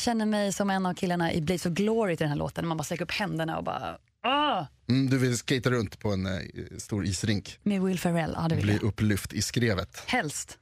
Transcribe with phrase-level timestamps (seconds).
[0.00, 2.66] Jag känner mig som en av killarna i Blaze of Glory till den här låten.
[2.66, 3.96] Man bara sträcker upp händerna och bara...
[4.22, 4.66] Ah!
[4.88, 6.32] Mm, du vill skata runt på en eh,
[6.78, 7.58] stor isrink.
[7.62, 8.82] Med Will Ferrell, ja det vill Bli jag.
[8.82, 10.02] upplyft i skrevet.
[10.06, 10.58] Helst.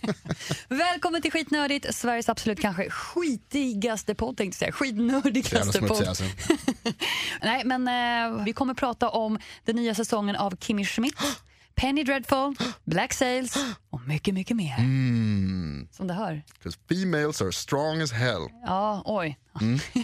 [0.68, 4.72] Välkommen till Skitnördigt, Sveriges absolut kanske skitigaste podd tänkte jag säga.
[4.72, 6.08] Skitnördigaste podd.
[6.08, 6.24] alltså.
[7.42, 11.18] Nej men eh, vi kommer prata om den nya säsongen av Kimmy Schmidt,
[11.74, 12.54] Penny Dreadful,
[12.84, 13.56] Black Sails
[13.90, 14.78] och mycket, mycket mer.
[14.78, 15.88] Mm.
[15.92, 16.42] Som du hör.
[16.62, 18.48] 'Cause females are strong as hell.
[18.66, 19.38] Ja, oj.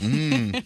[0.02, 0.62] Mm.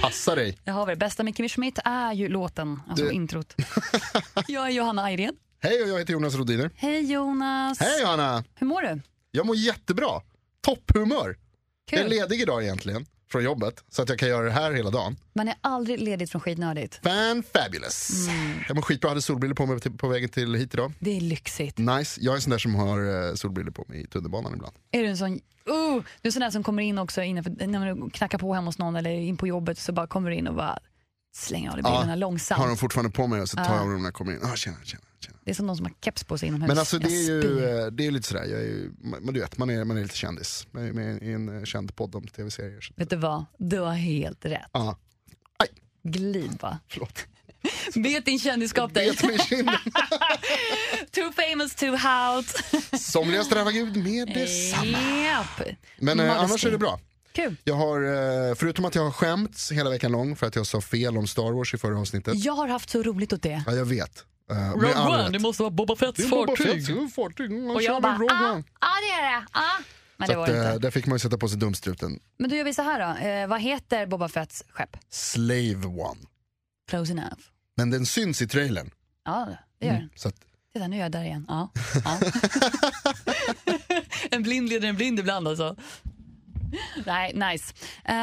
[0.00, 0.58] Passa dig.
[0.64, 0.96] Det har vi.
[0.96, 3.54] Bästa med Kimmy Schmidt är ju låten, alltså Du- introt.
[4.48, 5.34] jag är Johanna Ayrén.
[5.62, 6.70] Hej och jag heter Jonas Rodiner.
[6.76, 7.80] Hej Jonas.
[7.80, 8.44] Hej Johanna!
[8.54, 9.00] Hur mår du?
[9.30, 10.20] Jag mår jättebra.
[10.60, 11.36] Topphumör.
[11.90, 14.90] Jag är ledig idag egentligen från jobbet så att jag kan göra det här hela
[14.90, 15.16] dagen.
[15.32, 17.00] Man är aldrig ledigt från Skitnördigt.
[17.02, 18.28] Fan fabulous.
[18.28, 18.58] Mm.
[18.68, 20.92] Jag mår skitbra, hade solbrillor på mig på vägen till hit idag.
[20.98, 21.78] Det är lyxigt.
[21.78, 22.20] Nice.
[22.22, 24.74] Jag är en sån där som har eh, solbrillor på mig i tunnelbanan ibland.
[24.90, 27.94] Är du en sån, uh, du är sån där som kommer in också innanför, när
[27.94, 30.48] du knackar på hemma hos någon eller in på jobbet så bara kommer du in
[30.48, 30.78] och bara
[31.34, 32.60] slänger av dig brillorna långsamt.
[32.60, 33.70] Har de fortfarande på mig och så tar Ja.
[33.74, 34.38] jag av dem när jag kommer in.
[34.42, 35.36] Ah, tjena, tjena, tjena.
[35.44, 36.68] Det är som de som har keps på sig inomhus.
[36.68, 39.58] Men alltså det är ju, eh, det är lite sådär, jag är men du vet,
[39.58, 40.66] man är, man är lite kändis.
[40.70, 42.92] Man är med i en eh, känd podd om tv-serier.
[42.96, 43.44] Vet du vad?
[43.58, 44.66] Du har helt rätt.
[44.72, 44.98] Ja,
[46.02, 46.78] Glid bara.
[46.88, 47.26] förlåt.
[47.94, 49.10] Vet din kändisskap dig.
[49.10, 49.74] Bet mig i kinden.
[51.10, 52.46] too famous, too out.
[53.00, 54.98] Somliga straffar Gud med detsamma.
[55.24, 55.68] Japp.
[55.98, 57.00] Men eh, annars är det bra.
[57.32, 57.56] Kul.
[57.64, 58.02] Jag har,
[58.48, 61.26] eh, förutom att jag har skämts hela veckan lång för att jag sa fel om
[61.26, 62.44] Star Wars i förra avsnittet.
[62.44, 63.64] Jag har haft så roligt åt det.
[63.66, 64.24] Ja, jag vet.
[64.48, 65.32] Med Rogue One, rätt.
[65.32, 67.12] det måste vara Boba Fetts är Boba fartyg.
[67.14, 67.70] Fartyg.
[67.70, 69.46] Och jag bara, ah, ja det är det.
[69.50, 69.60] Ah.
[70.16, 70.78] Men Så det var att, det eh, inte.
[70.78, 72.20] där fick man ju sätta på sig dumstruten.
[72.38, 73.26] Men då gör vi så här då.
[73.26, 74.96] Eh, vad heter Boba Fetts skepp?
[75.10, 76.20] Slave One.
[76.90, 77.38] Close enough.
[77.76, 78.90] Men den syns i trailern.
[79.24, 79.48] Ja,
[79.80, 80.10] det gör den.
[80.16, 80.34] Så att,
[80.72, 81.44] Titta, nu är jag där igen.
[81.48, 81.70] Ja.
[82.04, 82.20] ja.
[84.30, 85.76] en blind leder en blind ibland alltså.
[87.06, 87.74] Nej, nice.
[88.08, 88.14] Uh,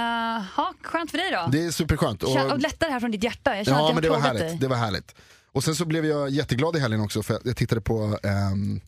[0.56, 1.50] ha, skönt för dig då.
[1.52, 2.24] det är superskönt.
[2.24, 3.58] Och, och lättare här från ditt hjärta.
[3.58, 4.41] Jag känner ja att men det var härligt.
[4.41, 4.58] dig.
[4.62, 5.16] Det var härligt.
[5.52, 8.81] Och sen så blev jag jätteglad i helgen också för jag- tittade på ehm,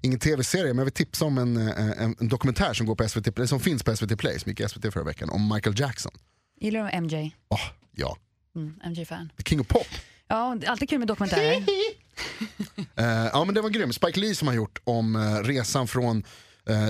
[0.00, 3.08] Ingen tv-serie, men jag vill tipsa om en, eh, en, en dokumentär som, går på
[3.08, 5.80] SVT, Play- som finns på SVT Play, som gick i SVT förra veckan, om Michael
[5.80, 6.12] Jackson.
[6.60, 7.30] Gillar du MJ?
[7.48, 7.60] Åh,
[7.92, 8.16] ja,
[8.56, 9.32] Mm, MJ-fan.
[9.46, 9.86] King of Pop.
[10.28, 11.64] Ja, alltid kul med dokumentärer.
[12.96, 13.92] Eh, ja men det var grym.
[13.92, 16.24] Spike Lee som har gjort om eh, resan från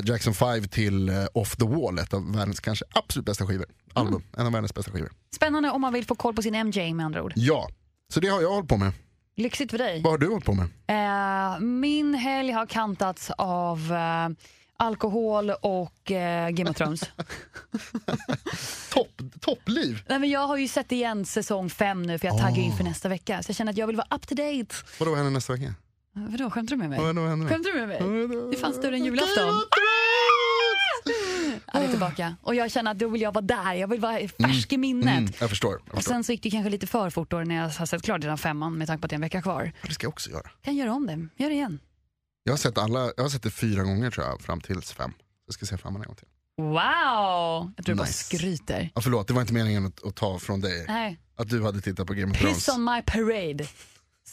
[0.04, 3.66] Jackson 5 till eh, Off the Wall, ett av världens kanske absolut bästa skivor.
[3.94, 5.12] Album, en av världens bästa skivor.
[5.37, 7.32] Spännande om man vill få koll på sin MJ med andra ord.
[7.37, 7.69] Ja,
[8.12, 8.92] så det har jag hållit på med.
[9.36, 10.03] Lyxigt för dig.
[10.03, 10.69] Vad har du hållit på med?
[10.86, 14.28] Eh, min helg har kantats av eh,
[14.76, 17.00] alkohol och eh, Game of Thrones.
[18.92, 20.03] Topp, toppliv!
[20.09, 23.09] Nej, men jag har ju sett igen säsong fem nu för jag taggar inför nästa
[23.09, 23.42] vecka.
[23.42, 24.75] Så jag känner att jag vill vara up to date.
[24.98, 25.75] Vadå händer nästa vecka?
[26.19, 26.99] Vadå, skämtar du med mig?
[26.99, 27.99] Vad händer med Skämtar du med mig?
[28.50, 29.62] Det är fan större än julafton.
[31.72, 32.37] Ja, det är tillbaka.
[32.43, 33.75] Och jag känner att då vill jag vara där.
[33.75, 35.19] Jag vill vara färsk i minnet.
[35.19, 35.72] Mm, jag förstår.
[35.72, 36.12] Jag Och förstår.
[36.12, 38.38] sen så gick det kanske lite för fort då när jag har sett klart redan
[38.38, 39.72] femman med tanke på att det är en vecka kvar.
[39.82, 40.50] Det ska jag också göra.
[40.62, 41.43] Kan göra om det.
[41.43, 41.81] Gör det igen.
[42.44, 45.12] Jag har sett, alla, jag har sett det fyra gånger tror jag, fram tills fem.
[45.47, 46.28] Jag ska se femman en gång till.
[46.59, 47.72] Wow!
[47.77, 48.25] Jag tror du bara Nice.
[48.37, 48.91] skryter.
[48.94, 50.84] Ja, förlåt, det var inte meningen att, att ta från dig.
[50.88, 51.19] Nej.
[51.37, 52.56] Att du hade tittat på Game of Thrones.
[52.56, 53.65] Piss on my parade.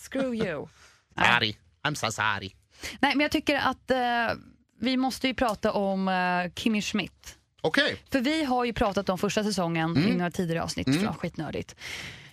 [0.10, 0.68] Screw you.
[1.18, 1.56] Sorry,
[1.88, 2.52] I'm so sorry.
[3.00, 3.98] Nej, men jag tycker att eh,
[4.80, 7.38] vi måste ju prata om uh, Kimmy Schmidt.
[7.62, 11.76] Okej, För vi har ju pratat om första säsongen i några tidigare avsnitt från Skitnördigt.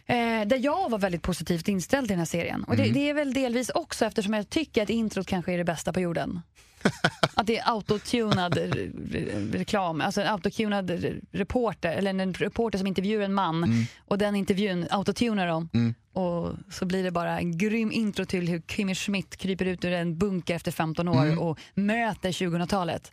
[0.07, 0.17] Eh,
[0.47, 2.65] där jag var väldigt positivt inställd till den här serien.
[2.65, 5.65] Och det, det är väl delvis också eftersom jag tycker att introt kanske är det
[5.65, 6.41] bästa på jorden.
[7.35, 12.79] att det är autotunad re- re- reklam, alltså en autotunad re- reporter, eller en reporter
[12.79, 15.69] som intervjuar en man och den intervjun autotunar dem.
[16.13, 19.93] Och så blir det bara en grym intro till hur Kimmy Schmidt kryper ut ur
[19.93, 23.13] en bunker efter 15 år och möter 2000-talet.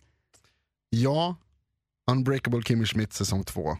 [0.90, 1.36] ja.
[2.10, 3.76] Unbreakable Kimmy Schmidt säsong två.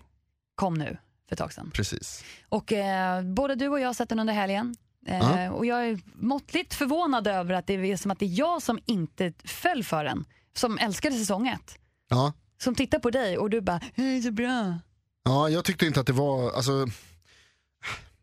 [0.55, 0.99] Kom nu,
[1.29, 1.71] för ett tag sedan.
[1.75, 2.25] Precis.
[2.49, 4.77] Och eh, både du och jag har sett den under helgen.
[5.07, 5.49] Eh.
[5.49, 8.79] Och jag är måttligt förvånad över att det är som att det är jag som
[8.87, 10.25] inte föll för den.
[10.55, 11.79] Som älskade säsong ett.
[12.09, 12.33] Ja.
[12.59, 14.79] Som tittar på dig och du bara, är så bra.
[15.25, 16.87] ja, jag tyckte inte att det var, alltså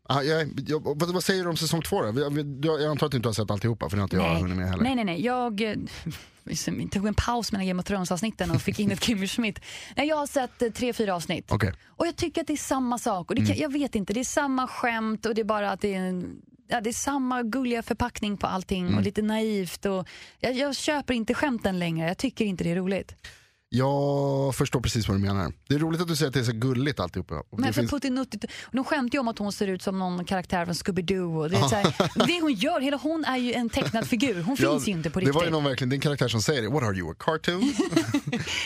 [0.08, 2.12] Ah, jag, jag, vad, vad säger du om säsong två då?
[2.12, 4.56] Du- Jag antar att du inte har sett alltihopa för det har inte jag hunnit
[4.56, 4.82] med heller.
[4.82, 5.24] nej, nej, nej.
[5.24, 9.60] Jag eh, tog en paus mellan Game of Thrones-avsnitten och fick in ett Kimmy Schmidt.
[9.96, 11.52] Nej, jag har sett eh, tre, fyra avsnitt.
[11.52, 11.72] Okej.
[11.86, 13.30] Och jag tycker att det är samma sak.
[13.30, 15.80] Och det kan, Jag vet inte, det är samma skämt och det är bara att
[15.80, 16.36] det är, en,
[16.68, 19.86] ja, det är samma gulliga förpackning på allting och lite naivt.
[19.86, 20.08] Och
[20.40, 23.14] jag, jag köper inte skämten längre, jag tycker inte det är roligt.
[23.68, 25.52] Jag förstår precis vad du menar.
[25.68, 27.34] Det är roligt att du säger att det är så gulligt alltihopa.
[27.50, 27.90] Men det för finns...
[27.90, 31.48] puttinuttigt, de skämtar ju om att hon ser ut som någon karaktär från Scooby-Doo.
[31.48, 34.42] Det, är så här, det hon gör, hela hon är ju en tecknad figur.
[34.42, 35.34] Hon Ja, finns ju inte på Det riktigt.
[35.36, 36.68] var ju någon verkligen, det en karaktär som säger det.
[36.68, 37.72] What are you, a cartoon?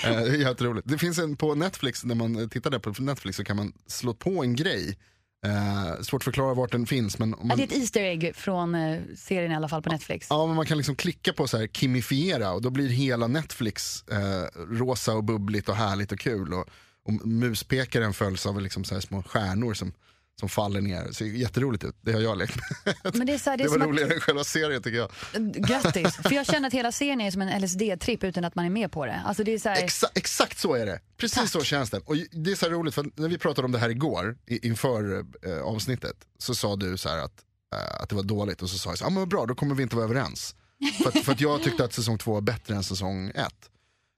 [0.04, 0.88] Eh, det är jätteroligt.
[0.88, 4.14] Det finns en på Netflix, när man tittar där på Netflix så kan man slå
[4.14, 4.98] på en grej.
[5.46, 8.32] Eh, svårt att förklara vart den finns men, Ja, man, det är ett Easter egg
[8.36, 10.26] från eh, serien i alla fall på Netflix.
[10.30, 14.04] ja, men man kan liksom klicka på så här kimifiera och då blir hela Netflix
[14.08, 16.54] eh, rosa och bubbligt och härligt och kul.
[16.54, 16.68] Och,
[17.04, 19.92] och muspekaren följs av liksom så här små stjärnor som,
[20.40, 21.04] som faller ner.
[21.04, 22.96] Det ser jätteroligt ut, det har jag lekt med.
[23.14, 25.04] Men det är, så här, det är Det var roligare än själva serien tycker jag.
[25.04, 28.64] att, grattis, för jag känner att hela serien är som en LSD-tripp utan att man
[28.64, 29.22] är med på det.
[29.26, 31.00] Alltså det är så här, Exa exakt så är det.
[31.16, 31.48] Precis Tack.
[31.48, 31.98] så känns det.
[31.98, 35.24] Och det är så roligt, för när vi pratade om det här igår, i, inför
[35.46, 37.42] eh, avsnittet, så sa du så här att,
[37.74, 39.54] eh, att det var dåligt och så sa jag så här, ah, men bra, då
[39.54, 40.54] kommer vi inte vara överens.
[41.02, 43.70] för, att, för att jag tyckte att säsong två var bättre än säsong ett.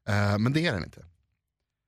[0.08, 1.04] Eh, men det är den inte.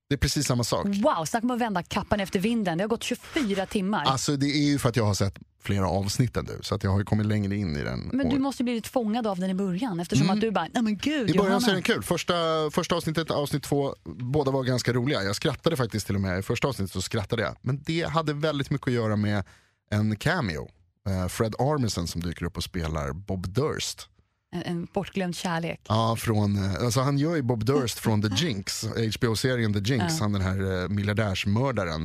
[0.09, 0.87] Det är precis samma sak.
[0.87, 2.79] wow, snacka om att vända kappan efter vinden.
[2.79, 4.05] Det har gått 24 timmar.
[4.05, 6.85] Alltså det är ju för att jag har sett flera avsnitt än du, så att
[6.85, 8.11] jag har ju kommit längre in i den.
[8.13, 10.83] men du måste ju blivit fångad av den i början eftersom att du bara, nej
[10.83, 11.35] men gud Mm.
[11.35, 12.03] I början så är den kul.
[12.03, 12.35] Första,
[12.73, 15.23] första avsnittet, avsnitt två, båda var ganska roliga.
[15.23, 16.39] Jag skrattade faktiskt till och med.
[16.39, 17.57] I första avsnittet så skrattade jag.
[17.61, 19.45] Men det hade väldigt mycket att göra med
[19.91, 20.69] en cameo.
[21.09, 24.09] Eh, Fred Armisen som dyker upp och spelar Bob Durst.
[24.55, 25.81] En, bortglömd kärlek.
[25.89, 28.85] Ja, från, eh, alltså han gör ju Bob Durst från The Jinx,
[29.17, 32.03] HBO-serien The Jinx, han den här eh, miljardärsmördaren.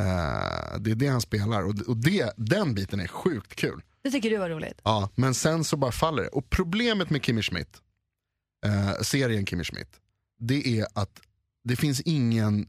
[0.00, 3.82] Eh, det är det han spelar och, och det, den biten är sjukt kul.
[4.02, 4.80] Det tycker du var roligt.
[4.84, 6.28] Ja, men sen så bara faller det.
[6.28, 7.82] Och problemet med Kimmy Schmidt,
[9.02, 9.88] serien Kimmy Schmidt,
[10.38, 11.20] det är att
[11.64, 12.68] det finns ingen,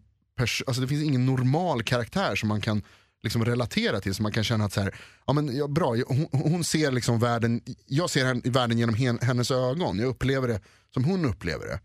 [0.67, 2.83] alltså det finns ingen normal karaktär som man kan
[3.23, 4.95] liksom relatera till, som man kan känna att så här,
[5.27, 9.19] ja, men, ja, bra, hon, hon ser liksom världen, jag ser hen- världen genom hen,
[9.21, 10.61] hennes ögon, jag upplever det
[10.93, 11.79] som hon upplever det.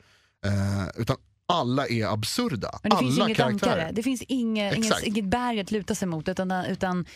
[0.49, 1.17] Eh, utan
[1.49, 3.73] alla är absurda, Men det alla finns inget karaktärer.
[3.73, 3.93] ankare.
[3.93, 6.29] Det finns inget, inget, inget berg att luta sig mot.
[6.29, 7.07] Utan, utan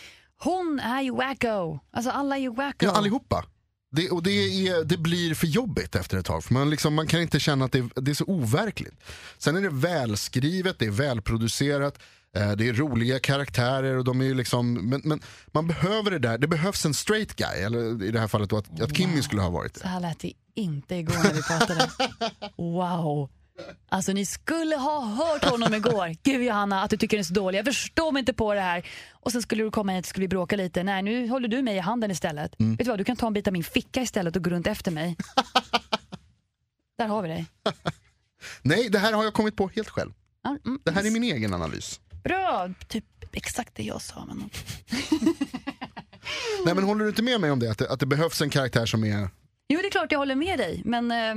[0.43, 1.79] hon är ju wacko.
[1.91, 2.85] Alltså alla är ju wacko.
[2.87, 3.44] Ja, allihopa.
[3.91, 7.06] Det, och det, är, det blir för jobbigt efter ett tag, för man, liksom, man
[7.06, 8.94] kan inte känna att det, det är så overkligt.
[9.38, 11.99] Sen är det välskrivet, det är välproducerat,
[12.32, 16.38] det är roliga karaktärer och de är ju liksom, men, men man behöver det där,
[16.38, 19.42] det behövs en straight guy, eller i det här fallet då att, att Kimmy skulle
[19.42, 19.80] ha varit det.
[19.80, 21.90] Så här lät det inte igår när vi pratade.
[22.56, 23.30] Wow.
[23.88, 26.16] Alltså ni skulle ha hört honom igår.
[26.22, 27.58] Gud Johanna, att du tycker den är så dålig.
[27.58, 28.86] Jag förstår mig inte på det här.
[29.10, 30.82] Och sen skulle du komma hit och skulle vi bråka lite.
[30.82, 32.60] Nej, nu håller du mig i handen istället.
[32.60, 32.76] Mm.
[32.76, 34.66] Vet du vad, du kan ta en bit av min ficka istället och gå runt
[34.66, 35.16] efter mig.
[36.98, 37.46] Där har vi dig.
[38.62, 40.12] Nej, det här har jag kommit på helt själv.
[40.46, 40.80] Mm.
[40.84, 42.00] Det här är min egen analys.
[42.28, 44.25] Bra, typ exakt det jag sa.
[44.25, 44.38] Men...
[46.64, 47.70] Nej men håller du inte med mig om det?
[47.70, 49.30] Att det, att det behövs en karaktär som är...
[49.69, 50.82] Jo, det är klart jag håller med dig.
[50.84, 51.34] Men eh,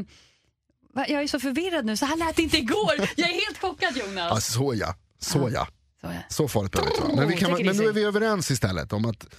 [1.08, 1.98] jag är så förvirrad nu.
[1.98, 2.94] Så här lät det inte igår.
[3.16, 4.32] Jag är helt chockad Jonas.
[4.32, 5.68] Ja, så ja, så ja.
[6.02, 6.24] Så, ja.
[6.30, 7.16] Så farligt behöver det inte vara.
[7.16, 9.30] Men, vi kan, men nu är vi överens istället om att eh,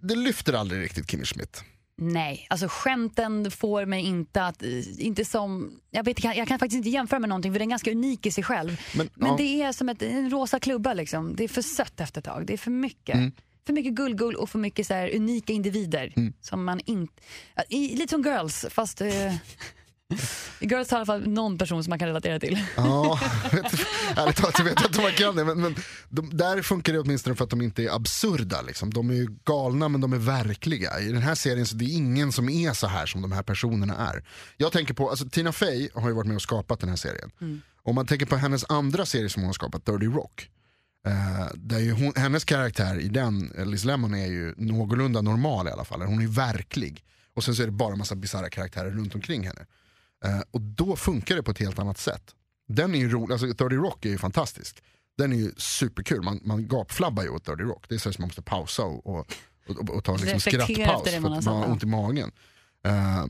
[0.00, 1.64] det lyfter aldrig riktigt Kimmy Schmidt.
[2.02, 4.62] Nej, alltså skämten får mig inte att,
[4.98, 7.68] inte som, jag, vet, jag, kan, jag kan faktiskt inte jämföra med någonting för den
[7.68, 8.80] är ganska unik i sig själv.
[8.96, 9.36] Men, Men ja.
[9.36, 11.36] det är som ett, en rosa klubba liksom.
[11.36, 12.46] Det är för sött efter ett tag.
[12.46, 13.14] Det är för mycket.
[13.14, 13.32] Mm.
[13.66, 16.12] För mycket gullgull och för mycket så här unika individer.
[16.16, 16.32] Mm.
[16.40, 17.22] Som man inte,
[17.68, 19.34] lite som Girls fast eh,
[20.60, 22.64] Girls har i alla fall någon person som man kan relatera till.
[22.76, 23.20] Ja,
[23.52, 23.64] vet,
[24.16, 25.44] ärligt talat så vet jag inte om man kan det.
[25.44, 25.74] Men, men
[26.08, 28.62] de, där funkar det åtminstone för att de inte är absurda.
[28.62, 28.92] Liksom.
[28.92, 31.00] De är ju galna men de är verkliga.
[31.00, 33.42] I den här serien så det är ingen som är så här som de här
[33.42, 34.24] personerna är.
[34.56, 37.30] Jag tänker på, alltså Tina Fey har ju varit med och skapat den här serien.
[37.82, 40.48] Om man tänker på hennes andra serie som hon har skapat, Dirty Rock.
[41.06, 45.70] Eh, där hon, hennes karaktär i den, eh, Liz Lemon, är ju någorlunda normal i
[45.70, 46.02] alla fall.
[46.02, 47.04] Hon är verklig.
[47.34, 49.66] Och sen så är det bara en massa bisarra karaktärer runt omkring henne.
[50.24, 52.34] Eh, och då funkar det på ett helt annat sätt.
[52.68, 54.82] Den är ju rolig, alltså 30 Rock är ju fantastisk.
[55.18, 57.84] Den är ju superkul, man, man gapflabbar ju åt 30 Rock.
[57.88, 59.32] Det är så att man måste pausa och, och,
[59.68, 62.32] och, och ta liksom skrattpaus för att man har ont i magen.
[62.84, 63.26] Eh,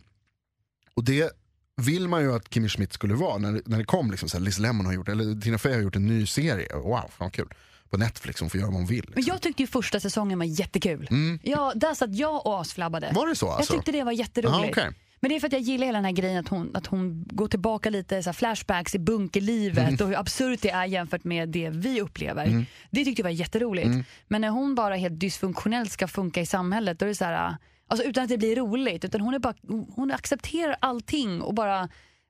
[0.94, 1.30] och det
[1.76, 4.44] vill man ju att Kimmy Schmidt skulle vara när, när det kom, liksom, så här,
[4.44, 7.54] Liz Lemon har gjort, eller Tina Fey har gjort en ny serie, wow, fan kul.
[7.90, 9.04] På Netflix, hon får göra vad hon vill.
[9.08, 9.32] Men Liksom.
[9.34, 11.08] jag tyckte ju första säsongen var jättekul.
[11.42, 13.12] Ja, där satt jag och asflabbade.
[13.14, 13.74] Var det så alltså?
[13.74, 14.78] Jag tyckte det var jätteroligt.
[14.78, 14.90] Ah, okej.
[15.22, 17.24] Men det är för att jag gillar hela den här grejen att hon, att hon
[17.30, 19.96] går tillbaka lite så flashbacks i bunkerlivet Mm.
[20.00, 22.66] och hur absurt det är jämfört med det vi upplever.
[22.90, 23.86] Det tyckte jag var jätteroligt.
[23.86, 24.04] Mm.
[24.28, 27.56] Men när hon bara helt dysfunktionellt ska funka i samhället då är det så här,
[27.86, 29.54] alltså utan att det blir roligt, utan hon, är bara,
[29.96, 31.88] hon accepterar allting och bara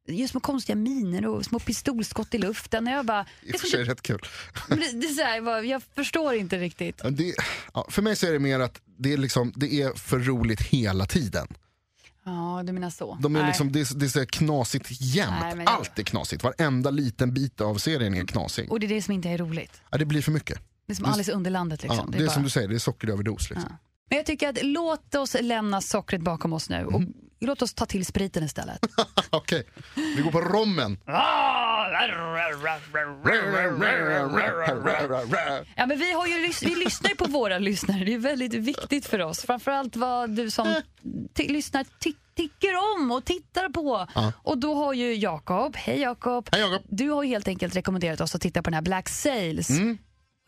[0.09, 2.87] gör små konstiga miner och små pistolskott i luften.
[2.87, 4.19] Och jag bara, I och för sig rätt kul.
[4.69, 7.03] det, det är så här, jag bara, jag förstår inte riktigt.
[7.11, 7.35] Det,
[7.89, 11.07] för mig så är det mer att det är, liksom, det är för roligt hela
[11.07, 11.47] tiden.
[12.31, 13.19] Ja, du menar så.
[13.21, 13.49] De är Nej.
[13.49, 15.35] liksom, det, är, det är så knasigt jämt.
[15.41, 16.43] Nej, men det- Allt är knasigt.
[16.43, 18.71] Varenda liten bit av serien är knasig.
[18.73, 19.81] Och det är det som inte är roligt.
[19.91, 20.59] Ja, det blir för mycket.
[20.87, 21.83] Det är som Alice i Underlandet.
[21.83, 21.99] Liksom.
[21.99, 23.51] Ja, det är är bara- som du säger, det är sockeröverdos.
[23.51, 23.69] Liksom.
[23.71, 23.77] Ja.
[24.11, 27.13] Men jag tycker att låt oss lämna sockret bakom oss nu och Mm.
[27.41, 28.79] låt oss ta till spriten istället.
[29.31, 29.67] Okej,
[30.17, 30.99] vi går på rommen.
[35.77, 38.55] Ja, men vi, har ju, lys- vi lyssnar ju på våra lyssnare, det är väldigt
[38.55, 39.41] viktigt för oss.
[39.43, 40.75] Framförallt vad du som
[41.37, 44.07] lyssnar ty- tycker om och tittar på.
[44.43, 46.83] Och då har ju Jakob, hej Jakob, Hej, Jakob.
[46.89, 49.69] du har ju helt enkelt rekommenderat oss att titta på den här Black Sails.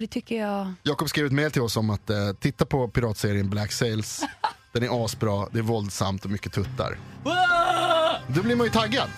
[0.03, 0.73] Det tycker jag...
[0.83, 4.25] Jakob skrev ett mail till oss om att eh, titta på piratserien Black Sails.
[4.73, 6.99] Den är asbra, det är våldsamt och mycket tuttar.
[8.29, 9.09] Då blir man ju taggad.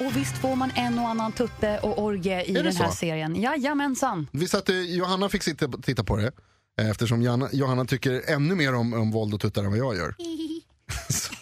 [0.00, 2.96] Och visst får man en och annan tutte och orgie i det den här så?
[2.96, 3.36] serien.
[3.36, 4.28] Jajamensan.
[4.32, 6.32] Vi satte, Johanna fick sitta, titta på det.
[6.80, 9.96] Eh, Eftersom Johanna, Johanna tycker ännu mer om, om våld och tuttar än vad jag
[9.96, 10.14] gör.
[11.08, 11.34] så,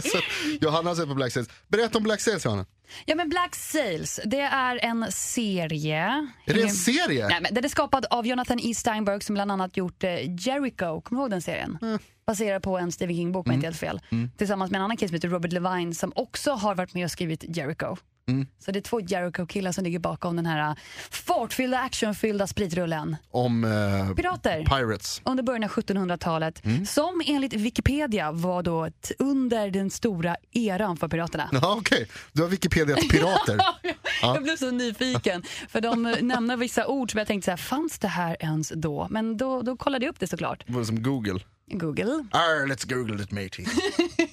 [0.08, 0.18] så,
[0.60, 1.48] Johanna sett på Black Sails.
[1.68, 2.66] Berätta om Black Sails Johanna.
[3.06, 6.28] Ja men Black Sails, det är en serie.
[6.44, 7.28] Är det en serie?
[7.28, 8.74] Nej, men den är skapad av Jonathan E.
[8.74, 10.10] Steinberg som bland annat gjort eh,
[10.46, 11.78] Jericho, kommer du ihåg den serien?
[11.82, 11.98] Mm.
[12.26, 14.00] Baserad på en Stephen King-bok om jag inte helt fel.
[14.36, 17.10] Tillsammans med en annan kille som heter Robert Levine som också har varit med och
[17.10, 17.96] skrivit Jericho.
[18.28, 18.46] Mm.
[18.58, 20.74] Så det är två Jericho-killar som ligger bakom den här eh,
[21.10, 23.16] fartfyllda, actionfyllda spritrullen.
[23.30, 24.64] Om eh, Pirater.
[24.64, 25.20] Pirates.
[25.24, 26.86] under början av 1700-talet Mm.
[26.86, 31.48] som enligt Wikipedia var då under den stora eran för piraterna.
[31.62, 33.58] Ja, Okej, du har Wikipedia till pirater.
[34.22, 37.56] Jag blev så nyfiken, för de eh, nämner vissa ord som jag tänkte så här,
[37.56, 39.06] fanns det här ens då?
[39.10, 40.64] Men då, då kollade jag upp det såklart.
[40.66, 41.40] Vad som Google.
[41.70, 43.66] Google, Arr, let's google it matey.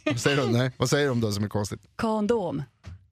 [0.06, 0.52] vad, säger de?
[0.52, 1.82] Nej, vad säger de då som är konstigt?
[1.96, 2.64] kondom.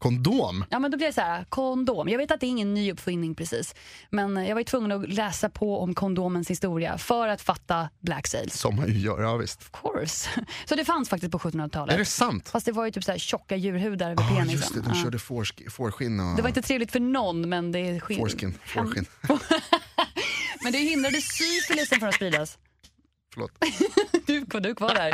[0.04, 0.66] Kondom?
[0.70, 2.08] Ja men då blir det så här, kondom.
[2.10, 3.76] Jag vet att det är ingen ny uppfinning precis.
[4.10, 8.28] Men jag var ju tvungen att läsa på om kondomens historia för att fatta Black
[8.28, 8.60] Sails.
[8.60, 9.62] Som man ju gör, ja visst.
[9.62, 10.30] Of course.
[10.66, 11.94] Så det fanns faktiskt på 1700-talet.
[11.96, 12.50] Är det sant?
[12.50, 14.52] Fast det var ju typ så här tjocka djurhudar över Ja, penisen.
[14.58, 18.00] just det, de körde fårsk- fårskinn och Det var inte trevligt för någon men det,
[18.00, 18.58] skin- fårskin.
[18.66, 19.06] Fårskinn.
[20.64, 22.58] men det hindrade syfilisen från att spridas.
[23.34, 23.52] Förlåt.
[24.26, 25.14] Du, du är kvar där.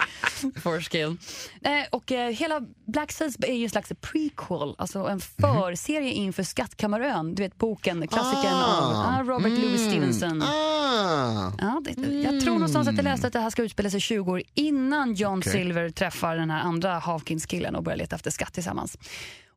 [0.59, 1.17] Foreskin.
[1.61, 6.43] Eh, och eh, hela Black Sails är ju en slags prequel, alltså en förserie inför
[6.43, 7.35] Skattkammarön.
[7.35, 8.87] Du vet boken, klassikern Ah.
[8.87, 10.41] av ah, Robert Louis Stevenson.
[10.41, 11.51] Ah.
[11.59, 14.31] Ja, det, Jag tror någonstans att jag läste att det här ska utspela sig 20
[14.31, 15.51] år innan John Okej.
[15.51, 18.97] Silver träffar den här andra Hawkins-killen och börjar leta efter skatt tillsammans.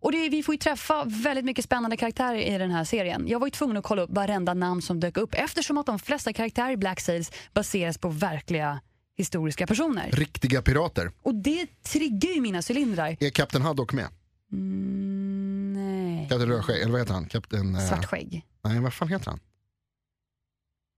[0.02, 3.28] Och det, vi får ju träffa väldigt mycket spännande karaktärer i den här serien.
[3.28, 5.99] Jag var ju tvungen att kolla upp varenda namn som dök upp eftersom att de
[5.99, 8.80] flesta karaktärer i Black Sails baseras på verkliga
[9.16, 10.11] historiska personer.
[10.12, 11.11] Riktiga pirater.
[11.23, 13.16] Och det triggar ju mina cylindrar.
[13.21, 14.09] Är Kapten Haddock med?
[14.52, 16.28] Mm, nej.
[16.28, 17.26] Kapten Rödskägg, eller vad heter han?
[17.26, 17.75] Kapten...
[17.75, 18.44] eh, Svart skägg.
[18.64, 19.40] Nej, vad fan heter han?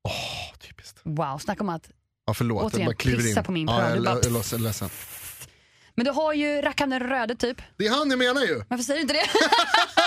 [0.08, 1.00] Åh, typiskt.
[1.02, 1.90] Wow, snacka om att...
[2.26, 3.44] Ja, förlåt, Återigen, jag bara kliver in.
[3.44, 4.04] på min ja, pöl.
[4.04, 4.44] jag, jag,
[4.80, 4.90] jag.
[5.96, 7.62] Men du har ju rackaren den röde typ.
[7.76, 8.62] Det är han jag menar ju!
[8.68, 9.20] Varför säger du inte det?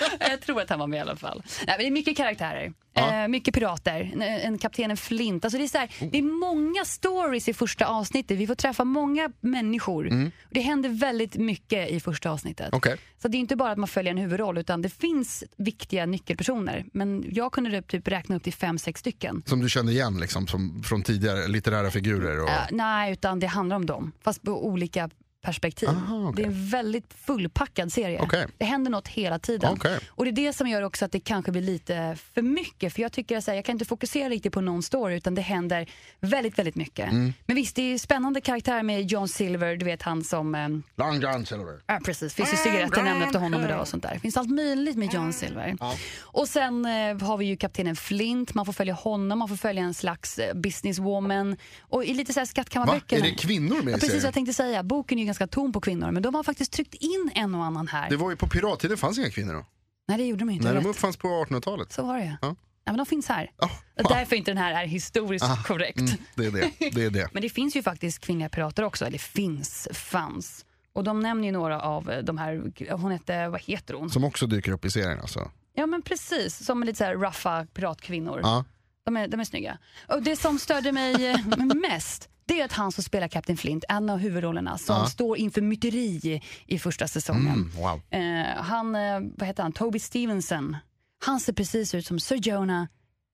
[0.20, 1.42] jag tror att han var med i alla fall.
[1.66, 2.72] Nej, det är mycket karaktärer.
[2.94, 3.22] Ja.
[3.22, 4.10] Eh, mycket pirater.
[4.12, 5.44] En, en kaptenen Flint.
[5.44, 8.38] Alltså det, är så här, det är många stories i första avsnittet.
[8.38, 10.06] Vi får träffa många människor.
[10.06, 12.68] Och det händer väldigt mycket i första avsnittet.
[12.72, 12.96] Okej.
[13.22, 16.84] Så det är inte bara att man följer en huvudroll utan det finns viktiga nyckelpersoner.
[16.92, 19.42] Men jag kunde typ räkna upp till fem, sex stycken.
[19.46, 22.42] Som du kände igen liksom, som, från tidigare litterära figurer.
[22.42, 22.48] Och...
[22.48, 24.12] Eh, nej, utan det handlar om dem.
[24.24, 25.10] Fast på olika
[25.44, 25.88] perspektiv.
[25.88, 26.32] Aha, okej.
[26.36, 28.20] Det är en väldigt fullpackad serie.
[28.20, 28.46] Okej.
[28.58, 29.72] Det händer något hela tiden.
[29.72, 29.98] Okej.
[30.08, 32.92] Och det är det som gör också att det kanske blir lite för mycket.
[32.94, 35.90] För jag tycker att jag kan inte fokusera riktigt på någon story utan det händer
[36.20, 37.10] väldigt, väldigt mycket.
[37.12, 37.32] Mm.
[37.46, 41.20] Men visst, det är spännande karaktär med John Silver, du vet han som eh, Long
[41.20, 41.80] John Silver.
[41.86, 42.34] Ja, precis.
[42.34, 44.18] finns ju cigaretter nämnda efter honom idag och sånt där.
[44.18, 45.76] Finns allt möjligt med John Silver.
[46.22, 49.82] Och sen eh, har vi ju kaptenen Flint, man får följa honom, man får följa
[49.82, 51.56] en slags eh, businesswoman.
[51.80, 52.46] Och i lite så här Va?
[52.46, 53.26] skattkammarböckerna.
[53.26, 54.24] Är det kvinnor med Ja, i precis vad serien?
[54.24, 54.82] jag tänkte säga.
[54.82, 57.64] Boken är ju ganska tom på kvinnor, men de har faktiskt tryckt in en och
[57.64, 58.10] annan här.
[58.10, 59.66] Det var ju på pirattiden fanns inga kvinnor då.
[60.08, 60.72] Nej, det gjorde de inte.
[60.72, 61.92] Nej, de uppfanns på 1800-talet.
[61.92, 62.38] Så var det.
[62.42, 62.56] Ja.
[62.84, 63.50] Ja, men de finns här.
[63.58, 63.70] Ja.
[64.02, 66.00] Och Därför inte den här är historiskt Ah, korrekt.
[66.00, 66.70] Mm, det är det.
[66.94, 67.28] det, är det.
[67.32, 69.04] Men det finns ju faktiskt kvinnliga pirater också.
[69.06, 70.64] Eller finns, fanns.
[70.92, 74.10] Och de nämner ju några av eh, de här, hon hette, vad heter hon?
[74.10, 75.50] Som också dyker upp i serien alltså.
[75.74, 78.40] Ja men precis, som lite så här ruffa piratkvinnor.
[78.42, 78.64] Ja.
[79.04, 79.78] De, är, de är snygga.
[80.08, 81.56] Och det som störde mig eh,
[81.90, 85.06] mest det är att han som spelar Captain Flint, en av huvudrollerna, som Ja.
[85.06, 87.46] står inför myteri i första säsongen.
[87.46, 88.00] Mm, wow.
[88.10, 90.76] Eh, han, eh, vad heter han, Toby Stevenson.
[91.24, 92.84] Han ser precis ut som Sir Jonah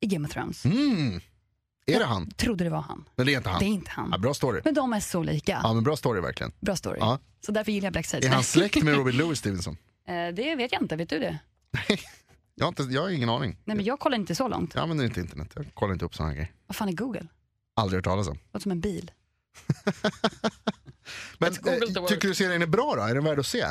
[0.01, 0.65] i Game of Thrones.
[0.65, 1.21] Mm.
[1.87, 2.31] Är det han?
[2.31, 3.05] Trodde det var han.
[3.17, 3.59] Men det är inte han.
[3.59, 4.09] Det är inte han.
[4.13, 4.61] Ja, bra story.
[4.65, 5.61] Men de är så lika.
[5.63, 6.53] Ja men bra story verkligen.
[6.61, 6.99] Bra story.
[7.01, 7.19] Ja.
[7.47, 8.27] Så därför gillar jag Black Sails.
[8.27, 9.77] Är han släkt med Robin Louis Stevenson?
[10.09, 11.39] Eh, det vet jag inte, vet du det?
[12.55, 13.57] Jag har, inte, jag har ingen aning.
[13.65, 14.75] Nej men jag kollar inte så långt.
[14.75, 16.53] Jag använder inte internet, jag kollar inte upp sådana grejer.
[16.67, 17.27] Vad fan är Google?
[17.81, 18.39] Aldrig hört talas om.
[18.53, 19.11] Låter som en bil.
[21.39, 23.03] Men eh, tycker du serien är bra då?
[23.03, 23.65] Är den värd att se?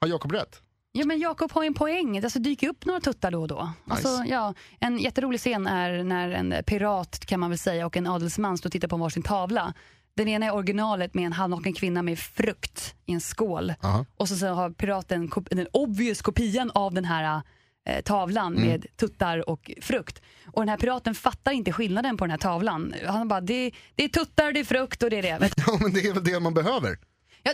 [0.00, 0.62] Har Jakob rätt?
[0.92, 3.72] Ja men Jakob har en poäng, alltså dyker upp några tuttar då och då.
[3.86, 8.06] Alltså, ja, en jätterolig scen är när en pirat kan man väl säga och en
[8.06, 9.74] adelsman står och tittar på varsin tavla.
[10.14, 13.74] Den ena är originalet med en halvnaken kvinna med frukt i en skål.
[13.82, 14.06] Aha.
[14.16, 17.42] Och så, så har piraten den obvious kopian av den här
[17.86, 18.68] eh, tavlan Mm.
[18.68, 20.22] med tuttar och frukt.
[20.52, 22.94] Och den här piraten fattar inte skillnaden på den här tavlan.
[23.06, 25.36] Han bara, det, det är tuttar, det är frukt och det är det.
[25.40, 26.98] Men, Ja men det är väl det man behöver.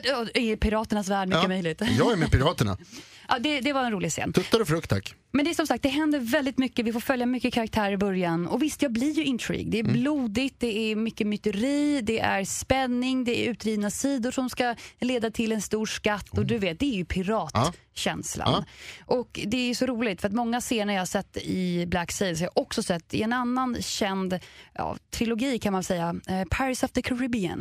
[0.04, 1.48] ja, I piraternas värld, mycket Ja.
[1.48, 1.82] möjligt.
[1.98, 2.78] Jag är med Piraterna.
[3.28, 4.32] Ja, det, det var en rolig scen.
[4.32, 5.14] Tuttar och frukt tack.
[5.34, 6.86] Men det är som sagt, det händer väldigt mycket.
[6.86, 8.46] Vi får följa mycket karaktärer i början.
[8.46, 9.66] Och visst, jag blir ju intrigued.
[9.72, 14.50] Det är blodigt, det är mycket myteri, det är spänning, det är utdrivna sidor som
[14.50, 16.38] ska leda till en stor skatt.
[16.38, 18.64] Och du vet, det är ju piratkänslan.
[19.06, 22.12] Och det är ju så roligt, för att många scener jag har sett i Black
[22.12, 24.38] Sails har jag också sett i en annan känd
[24.74, 27.60] ja, trilogi kan man säga, eh, Paris of the Caribbean.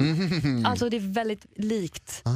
[0.66, 2.32] Alltså det är väldigt likt eh,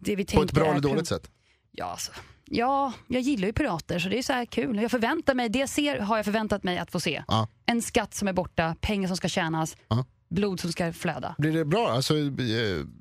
[0.00, 1.30] det vi På tänker ett bra eller dåligt sätt.
[1.78, 2.12] Ja, alltså.
[2.44, 4.82] ja, jag gillar ju pirater så det är så här kul.
[4.82, 7.22] Jag förväntar mig, det jag ser har jag förväntat mig att få se.
[7.28, 7.48] Ja.
[7.66, 10.04] En skatt som är borta, pengar som ska tjänas, Ja.
[10.28, 11.34] blod som ska flöda.
[11.38, 11.88] Blir det bra?
[11.90, 12.24] Alltså, eh,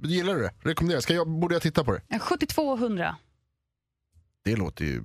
[0.03, 0.53] gillar du det?
[0.59, 1.01] Rekommenderar?
[1.01, 2.01] Ska jag, borde jag titta på det?
[2.07, 3.15] En 7200.
[4.43, 5.03] Det låter ju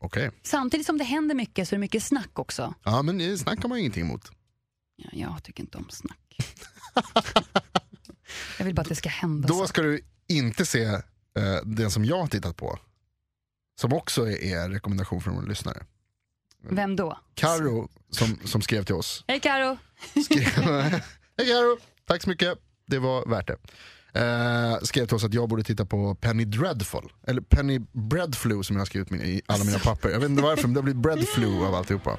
[0.00, 0.30] okej.
[0.42, 2.74] Samtidigt som det händer mycket så är det mycket snack också.
[2.84, 4.30] Ja men eh, snack har man ingenting emot.
[4.96, 6.36] Ja, jag tycker inte om snack.
[8.58, 9.66] jag vill bara att det ska hända Då så.
[9.66, 11.00] ska du inte se eh,
[11.64, 12.78] den som jag har tittat på.
[13.80, 15.82] Som också är, en rekommendation från en lyssnare.
[16.68, 17.18] Vem då?
[17.34, 19.24] Karo som, som skrev till oss.
[19.28, 19.78] Hej Karo.
[20.24, 20.64] Skrev,
[21.38, 22.58] Hej Karo, tack så mycket.
[22.86, 23.56] Det var värt det.
[24.20, 27.12] Eh, skrev till oss att jag borde titta på Penny Dreadful.
[27.26, 30.08] Eller Penny Breadflu som jag har skrivit min, i alla mina papper.
[30.08, 32.18] Jag vet inte varför men det har blivit Breadflu av alltihopa.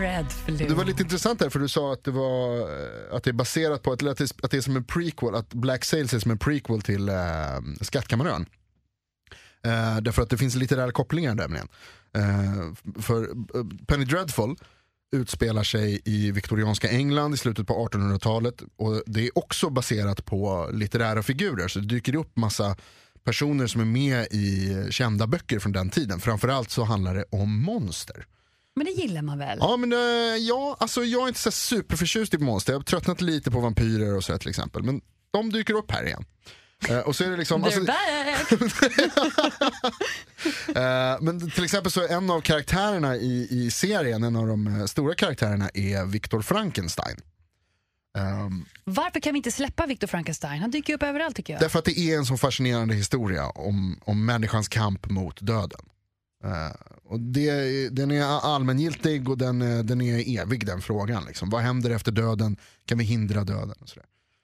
[0.00, 0.56] Breadflu.
[0.56, 3.32] Det var lite intressant där för du sa att det, var, eh, att det är
[3.32, 6.30] baserat på, att, det, att det är som en prequel, att Black Sails är som
[6.30, 7.14] en prequel till äh,
[7.80, 8.46] Skattkammarön.
[9.64, 11.68] Äh, därför att det finns litterära kopplingar nämligen.
[12.14, 13.28] Äh, för
[13.86, 14.56] Penny Dreadful
[15.16, 20.70] utspelar sig i viktorianska England i slutet på 1800-talet och det är också baserat på
[20.72, 22.76] litterära figurer så det dyker upp massa
[23.24, 26.20] personer som är med i kända böcker från den tiden.
[26.20, 28.26] Framförallt så handlar det om monster.
[28.80, 29.58] Men det gillar man väl?
[29.60, 29.98] Ja, men eh,
[30.38, 32.72] ja, alltså, jag är inte så superförtjust i monster.
[32.72, 34.82] Jag har tröttnat lite på vampyrer och så till exempel.
[34.82, 36.24] Men de dyker upp här igen.
[36.88, 38.52] Eh, och så är det liksom, alltså, back!
[40.76, 44.88] eh, men till exempel så är en av karaktärerna i, i serien, en av de
[44.88, 47.16] stora karaktärerna är Viktor Frankenstein.
[48.18, 50.60] Ehm, Varför kan vi inte släppa Victor Frankenstein?
[50.60, 51.62] Han dyker upp överallt tycker jag.
[51.62, 55.80] därför att det är en så fascinerande historia om, om människans kamp mot döden.
[56.44, 61.24] Eh, och det, den är allmängiltig och den, den är evig den frågan.
[61.24, 61.50] Liksom.
[61.50, 62.56] Vad händer efter döden?
[62.84, 63.74] Kan vi hindra döden?
[63.80, 63.88] Och.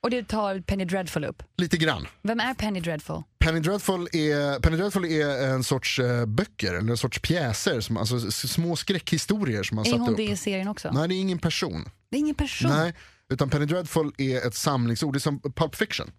[0.02, 1.42] Och det tar Penny Dreadful upp.
[1.56, 2.06] Lite grann.
[2.22, 3.22] Vem är Penny Dreadful?
[3.38, 7.96] Penny Dreadful är, Penny Dreadful är en sorts eh, böcker, eller en sorts pjäser, som,
[7.96, 10.16] alltså små skräckhistorier som man Är satt hon upp.
[10.16, 10.90] det i serien också?
[10.92, 11.88] Nej, det är ingen person.
[12.10, 12.70] Det är ingen person.
[12.70, 12.94] Nej,
[13.32, 16.10] utan Penny Dreadful är ett samlingsord, det är som Pulp Fiction.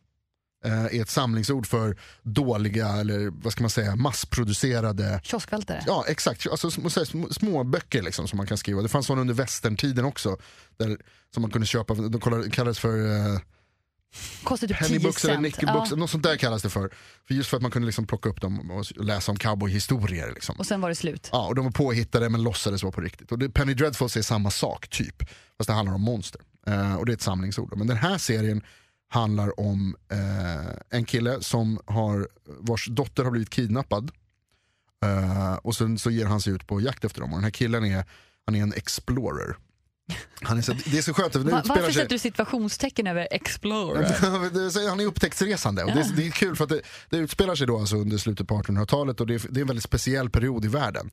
[0.65, 5.84] Eh, är ett samlingsord för dåliga, eller vad ska man säga, massproducerade Kioskvältare.
[5.88, 6.72] Ja exakt, alltså,
[7.32, 8.82] små, böcker liksom, som man kan skriva.
[8.82, 10.38] Det fanns sådana under västerntiden också.
[10.78, 10.98] Där,
[11.34, 12.98] som man kunde köpa, de kallades- kallades för
[13.34, 13.39] eh,
[14.60, 15.43] typ 10 Pennybooks eller cent.
[15.43, 15.96] nickelbooks, Ja.
[15.98, 16.89] något sånt där kallas det för.
[17.28, 20.32] för just för att man kunde liksom plocka upp dem och läsa om cowboyhistorier.
[20.34, 20.56] Liksom.
[20.60, 21.30] Och sen var det slut.
[21.32, 23.32] Ja, och de var påhittade men låtsades vara på riktigt.
[23.32, 25.24] Och det, Penny Dreadfuls är samma sak, typ.
[25.58, 26.41] Fast det handlar om monster.
[26.67, 27.74] Eh, och det är ett samlingsord.
[27.78, 28.62] Men den här serien
[29.10, 34.12] handlar om eh, en kille som har, vars dotter har blivit kidnappad.
[35.06, 37.30] Eh, och sen så ger han sig ut på jakt efter dem.
[37.34, 38.06] Och den här killen är,
[38.46, 39.56] han är en explorer.
[40.41, 41.93] Han är så, det är så skönt, det Va- varför sig...
[41.93, 44.04] sätter du situationstecken över Explorer?
[44.89, 47.67] Han är upptäcktsresande och det, är, det är kul för att det, det utspelar sig
[47.67, 50.65] då alltså under slutet på 1800-talet och det är, det är en väldigt speciell period
[50.65, 51.12] i världen.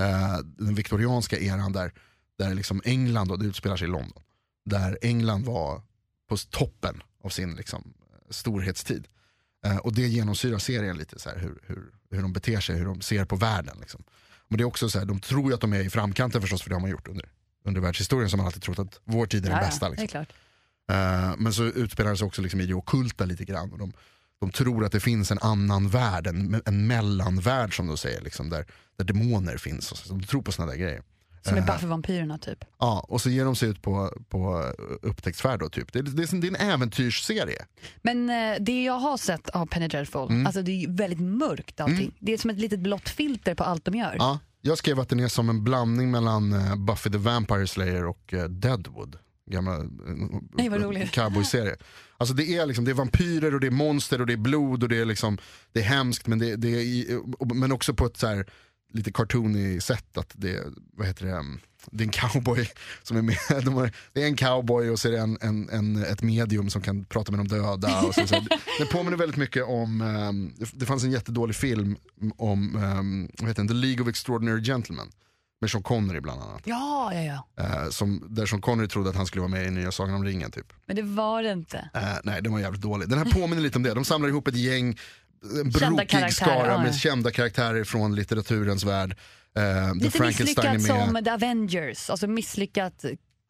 [0.00, 1.92] Eh, den viktorianska eran där,
[2.38, 4.22] där liksom England, och det utspelar sig i London,
[4.64, 5.82] där England var
[6.28, 7.94] på toppen av sin liksom,
[8.30, 9.08] storhetstid.
[9.66, 12.84] Eh, och det genomsyrar serien lite, så här, hur, hur, hur de beter sig, hur
[12.84, 13.76] de ser på världen.
[13.80, 14.04] Liksom.
[14.48, 16.62] Men det är också så här, de tror ju att de är i framkanten förstås,
[16.62, 17.28] för det har man gjort under,
[17.64, 19.88] under världshistorien, som man alltid trott att vår tid är den Ja, bästa.
[19.88, 20.20] Liksom.
[20.90, 23.72] Eh, men så utspelar det sig också liksom i det ockulta lite grann.
[23.72, 23.92] Och de,
[24.40, 28.50] de tror att det finns en annan värld, en, en mellanvärld som de säger, liksom,
[28.50, 29.92] där, där demoner finns.
[29.92, 31.02] Och så, de tror på sådana där grejer.
[31.44, 32.64] Som är Eh, Buffy-vampyrerna typ.
[32.78, 35.92] Ja, och så ger de sig ut på, på upptäcktsfärd då, typ.
[35.92, 37.64] Det, är- det, är, det är en äventyrsserie.
[38.02, 40.46] Men eh, det jag har sett av Penny Dreadful, Mm.
[40.46, 42.14] alltså det är väldigt mörkt allting.
[42.18, 44.16] Det är som ett litet blått filter på allt de gör.
[44.18, 48.04] Ja, jag skrev att den är som en blandning mellan eh, Buffy the Vampire Slayer
[48.06, 49.18] och eh, Deadwood.
[49.50, 51.76] Gamla eh, cowboyserie.
[52.16, 54.82] Alltså det är, liksom, det är vampyrer och det är monster och det är blod
[54.82, 55.38] och det är, liksom,
[55.72, 57.20] det är hemskt men, det, det är
[57.54, 58.46] men också på ett så här,
[58.94, 60.18] lite cartoony sätt.
[60.18, 60.64] Att det,
[60.96, 61.44] vad heter det,
[61.90, 62.68] det är en cowboy
[63.02, 63.36] som är med.
[63.64, 66.70] De har, det är en cowboy och så är det en, en, en, ett medium
[66.70, 68.02] som kan prata med de döda.
[68.02, 68.46] Och så, så.
[68.78, 71.96] Det påminner väldigt mycket om, um, det, fanns en jättedålig film
[72.36, 73.68] om um, vad heter den?
[73.68, 75.06] The League of Extraordinary Gentlemen.
[75.60, 76.62] Med Sean Connery bland annat.
[76.64, 77.20] Ja, ja,
[77.56, 77.64] ja.
[77.64, 80.24] Eh, som, där Sean Connery trodde att han skulle vara med i nya Sagan om
[80.24, 80.50] ringen.
[80.50, 80.72] Typ.
[80.86, 81.90] Men det var det inte.
[81.94, 83.08] Eh, nej, den var jävligt dålig.
[83.08, 83.94] Den här påminner lite om det.
[83.94, 84.98] De samlar ihop ett gäng,
[85.60, 89.16] en brokig skara ja, med kända karaktärer från litteraturens värld.
[89.54, 90.82] Där Lite misslyckat med.
[90.82, 93.04] som The Avengers, alltså misslyckat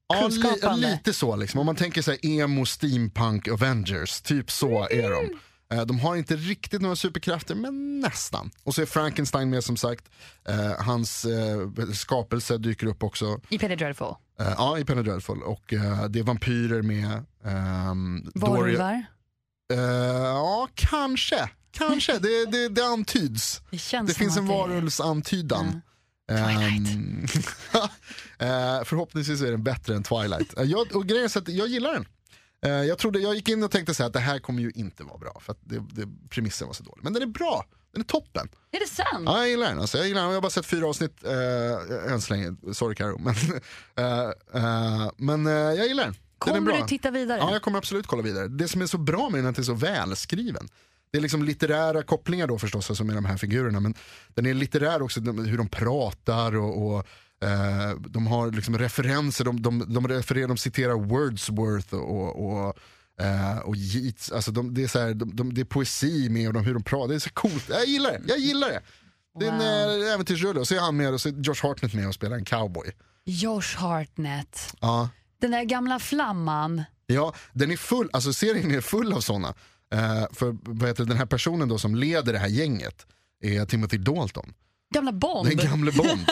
[0.08, 0.28] Ja,
[0.76, 1.60] li, lite så liksom.
[1.60, 5.38] Om man tänker sig emo, steampunk, Avengers, typ så är de.
[5.76, 8.50] Eh, De har inte riktigt några superkrafter, men nästan.
[8.64, 10.04] Och så är Frankenstein med som sagt.
[10.48, 11.26] Eh, hans
[11.94, 13.40] skapelse dyker upp också.
[13.48, 14.14] I Penny Dreadful.
[14.38, 15.42] Ja, i Penny Dreadful.
[15.42, 15.64] Och
[16.08, 17.24] det är vampyrer med.
[17.44, 19.04] ehm, Varulvar.
[20.24, 21.48] Ja, kanske.
[21.78, 23.62] Kanske, det, det, det antyds.
[23.70, 25.80] Det Det finns en att det är- varulvsantydan.
[26.30, 27.24] Ehm,
[28.38, 30.58] eh, förhoppningsvis är den bättre än Twilight.
[30.58, 32.06] Eh, jag, och grejen är att jag gillar den.
[32.64, 34.70] Eh, jag, trodde, jag gick in och tänkte så här att det här kommer ju
[34.74, 37.04] inte vara bra, för att det, det, premissen var så dålig.
[37.04, 38.48] Men den är bra, den är toppen.
[38.72, 39.22] Är det sant?
[39.26, 39.80] Ja, jag gillar den.
[39.80, 40.30] Alltså, jag, gillar den.
[40.30, 43.18] jag har bara sett fyra avsnitt eh, än så länge, sorry Karo.
[43.18, 43.34] Men,
[44.54, 46.12] eh, men eh, jag gillar den.
[46.12, 46.76] den Kommer bra.
[46.82, 47.38] du titta vidare?
[47.38, 48.48] Ja, jag kommer absolut kolla vidare.
[48.48, 50.68] Det som är så bra med den är att den är så välskriven.
[51.14, 53.80] Det är liksom litterära kopplingar då förstås, alltså med de här figurerna.
[53.80, 53.94] Men
[54.28, 57.06] den är litterär också, hur de pratar och, och
[57.48, 62.78] eh, de har liksom referenser, de, de, de, refererar, de citerar Wordsworth och, och,
[63.20, 64.32] eh, och Yeats.
[64.32, 66.74] Alltså de, det, är så här, de, de, det är poesi med och de, hur
[66.74, 67.68] de pratar, det är så coolt.
[67.68, 68.80] Jag gillar det, jag gillar det.
[69.40, 71.94] Det är en eh, äventyrsrulle och så är han med och så är Josh Hartnett
[71.94, 72.92] med och spelar en cowboy.
[73.24, 74.76] Josh Hartnett.
[74.80, 75.08] Ja.
[75.40, 76.82] Den där gamla flamman.
[77.06, 79.54] Ja, den är full, alltså serien är full av sådana.
[79.94, 83.06] Eh, för vad heter den här personen då som leder det här gänget
[83.42, 84.54] är Timothy Dalton.
[84.94, 85.48] Gamla Bond.
[85.48, 86.28] Den gamle Bond.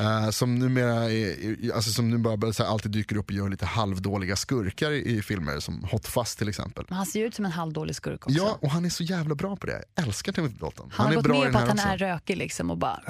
[0.00, 1.34] eh, som numera är,
[1.74, 5.16] alltså som nu bara så här, alltid dyker upp och gör lite halvdåliga skurkar i,
[5.16, 6.84] i filmer som Hot Fuzz till exempel.
[6.88, 8.38] Men han ser ju ut som en halvdålig skurk också.
[8.38, 9.84] Ja, och han är så jävla bra på det.
[9.94, 10.90] Jag älskar Timothy Dalton.
[10.92, 11.88] han, har är gått med på att han också.
[11.88, 13.02] är rökig liksom och bara...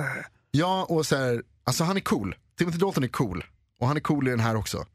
[0.51, 2.35] Ja, och så här, alltså han är cool.
[2.59, 3.45] Timothy Dalton är cool.
[3.81, 4.87] Och han är cool i den här också.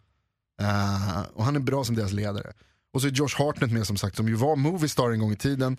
[0.62, 2.54] Eh, och han är bra som deras ledare.
[2.93, 5.36] Och så är Josh Hartnett med som sagt, som ju var Moviestar en gång i
[5.36, 5.77] tiden.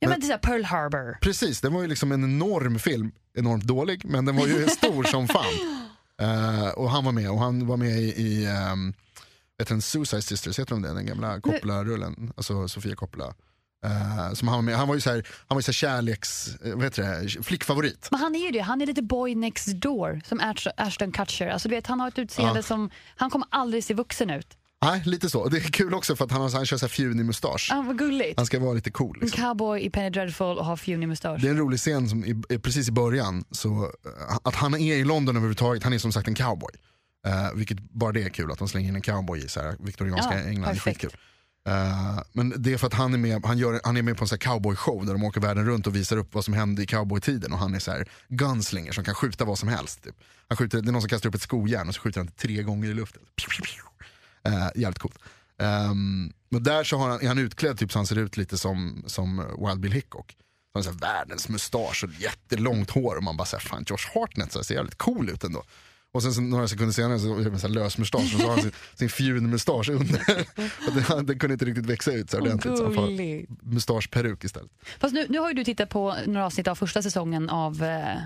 [0.00, 1.18] Ja men det är såhär Pearl Harbor.
[1.20, 3.12] Precis, den var ju liksom en enorm film.
[3.34, 5.44] Enormt dålig, men den var ju stor som fan.
[6.20, 8.94] Eh, och han var med, och han var med i, i um,
[9.58, 10.94] vet du, Suicide Sisters, heter de det?
[10.94, 12.32] Den gamla Coppola-rullen.
[12.36, 13.34] Alltså Sofia Coppola.
[13.84, 14.76] Eh, som han, var med.
[14.76, 18.08] han var ju så här, han var ju så kärleks, eh, vad heter det, flickfavorit.
[18.10, 21.46] Men han är ju det, han är lite boy next door som Ash- Ashton Kutcher.
[21.48, 22.62] Alltså du vet, han har ett utseende Ja.
[22.62, 24.56] som, han kommer aldrig se vuxen ut.
[24.84, 25.48] Nej, lite så.
[25.48, 27.70] Det är kul också för att han, han kör så här fjunig mustasch.
[27.72, 28.34] Ah, vad gulligt.
[28.36, 29.16] Han ska vara lite cool.
[29.16, 29.42] En Liksom.
[29.44, 31.40] cowboy i Penny Dreadful och har fjunig mustasch.
[31.40, 34.74] Det är en rolig scen som i, är precis i början, så, eh, att han
[34.74, 36.70] är i London överhuvudtaget, han är som sagt en cowboy.
[37.26, 39.76] Eh, vilket bara det är kul, att de slänger in en cowboy i så här,
[39.80, 40.62] viktorianska Ja, England.
[40.62, 41.00] Det är perfekt.
[41.00, 41.20] skitkul.
[41.68, 44.24] Eh, men det är för att han är med, han gör, han är med på
[44.24, 46.82] en så här cowboyshow där de åker världen runt och visar upp vad som hände
[46.82, 50.02] i cowboytiden och han är så här gunslinger som kan skjuta vad som helst.
[50.04, 50.14] Typ.
[50.48, 52.62] Han skjuter, det är någon som kastar upp ett skojärn och så skjuter han tre
[52.62, 53.22] gånger i luften.
[54.48, 55.18] Uh, jävligt coolt.
[55.58, 58.58] Um, och där så har han, är han utklädd typ så han ser ut lite
[58.58, 60.36] som, som Wild Bill Hickok.
[60.74, 64.58] Han har världens mustasch och jättelångt hår och man bara säger fan Josh Hartnett så
[64.58, 65.64] här, ser jävligt cool ut ändå.
[66.12, 68.40] Och sen så, några sekunder senare så är det en sån här lös mustasch och
[68.40, 70.46] så har han sin, sin fjunmustasch under.
[71.16, 74.70] den, den kunde inte riktigt växa ut så här ordentligt så han får mustaschperuk istället.
[74.98, 78.22] Fast nu, nu har ju du tittat på några avsnitt av första säsongen av, eh,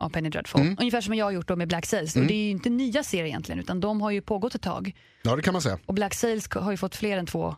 [0.00, 0.60] av Penny Dreadful.
[0.60, 0.76] Mm.
[0.80, 2.16] Ungefär som jag har gjort då med Black Sails.
[2.16, 4.96] Och det är ju inte nya serier egentligen utan de har ju pågått ett tag.
[5.22, 5.78] Ja det kan man säga.
[5.86, 7.56] Och Black Sails har ju fått fler än två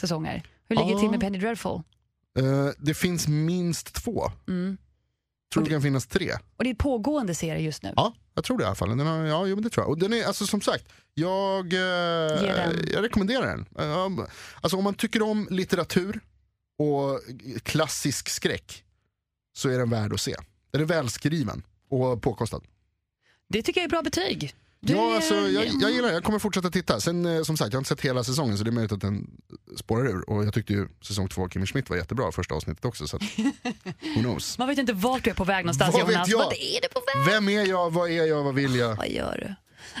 [0.00, 0.42] säsonger.
[0.68, 1.00] Hur ligger det Ja.
[1.00, 1.80] till med Penny Dreadful?
[2.38, 4.30] Eh, det finns minst två.
[4.48, 4.76] Mm.
[5.54, 6.32] Tror det kan finnas tre.
[6.56, 7.92] Och det är pågående serie just nu.
[7.96, 8.88] Ja, jag tror det i alla fall.
[8.88, 9.90] Den har, ja, jo, men det tror jag.
[9.90, 10.84] Och den är, alltså, som sagt,
[11.14, 12.88] jag, den.
[12.92, 13.66] jag rekommenderar den.
[13.78, 14.26] Eh,
[14.60, 16.20] Alltså, om man tycker om litteratur
[16.78, 17.20] och
[17.62, 18.84] klassisk skräck
[19.56, 20.34] så är den värd att se.
[20.76, 22.62] Den är välskriven och påkostad.
[23.48, 24.54] Det tycker jag är bra betyg.
[24.80, 26.14] Du Ja, alltså, jag, jag gillar den.
[26.14, 27.00] Jag kommer fortsätta titta.
[27.00, 29.00] Sen eh, som sagt, jag har inte sett hela säsongen så det är möjligt att
[29.00, 29.30] den
[29.76, 30.30] spårar ur.
[30.30, 33.06] Och jag tyckte ju säsong två av Kimmy Schmidt var jättebra första avsnittet också.
[33.06, 33.22] Så att,
[34.16, 34.58] who knows.
[34.58, 36.28] Man vet inte vart du är på väg någonstans Vad vet Jonas.
[36.28, 36.38] jag?
[36.38, 37.34] Vart är du på väg?
[37.34, 38.96] Vem är jag, vad är jag, vad vill jag?
[38.96, 39.54] Vad gör du?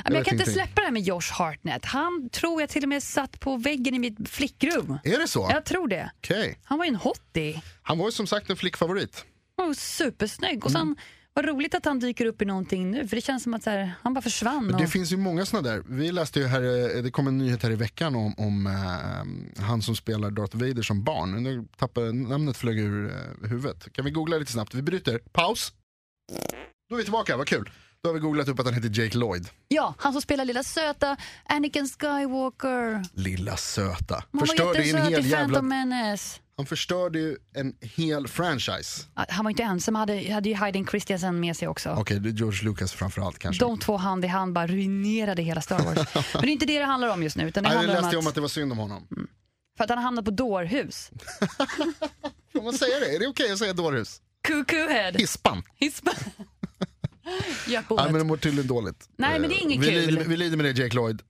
[0.04, 1.84] Men jag, vet kan inte släppa det här med Josh Hartnett.
[1.84, 4.98] Han tror jag till och med satt på väggen i mitt flickrum.
[5.04, 5.48] Är det så?
[5.50, 6.10] Jag tror det.
[6.18, 6.58] Okej.
[6.64, 7.62] Han var ju en hottie.
[7.82, 9.24] Han var ju som sagt en flickfavorit.
[9.56, 10.64] Han var supersnygg.
[10.64, 10.96] Och sen, Mm.
[11.34, 13.08] vad roligt att han dyker upp i någonting nu.
[13.08, 14.74] För det känns som att här, han bara försvann.
[14.74, 14.80] Och...
[14.80, 15.82] Det finns ju många sådana där.
[15.88, 19.62] Vi läste ju här, eh, det kom en nyhet här i veckan om, om eh,
[19.64, 21.42] han som spelar Darth Vader som barn.
[21.42, 23.06] Nu tappade namnet flög ur
[23.42, 23.92] eh, huvudet.
[23.92, 24.74] Kan vi googla lite snabbt?
[24.74, 25.18] Vi bryter.
[25.32, 25.72] Paus.
[26.88, 27.70] Då är vi tillbaka, vad kul.
[28.02, 29.48] Då har vi googlat upp att han heter Jake Lloyd.
[29.68, 33.04] Ja, han som spelar lilla söta Anakin Skywalker.
[33.14, 34.24] Lilla söta.
[34.30, 35.36] Var Förstörde en hel jävla...
[35.36, 36.40] Phantom Menace.
[36.56, 39.06] Han förstörde ju en hel franchise.
[39.14, 41.90] Han var inte ensam, han hade, hade ju Hayden Christensen med sig också.
[41.90, 43.64] Okej, det är George Lucas framförallt kanske.
[43.64, 46.14] De två hand i hand bara ruinerade hela Star Wars.
[46.34, 47.48] Men det är inte det det handlar om just nu.
[47.48, 49.28] Utan det Nej, jag handlar om läste att, om att det var synd om honom.
[49.76, 51.10] För att han hamnat på dårhus.
[52.52, 53.14] Får man säga det?
[53.14, 54.20] Är det okej att säga dårhus?
[54.42, 55.12] Cuckoo head.
[55.12, 55.62] Hispan.
[55.74, 56.12] Hispa.
[57.66, 59.08] Nej men det mår tydligen dåligt.
[59.16, 60.06] Nej, men det är inget vi kul.
[60.06, 61.22] Lider, vi lider med det Jake Lloyd.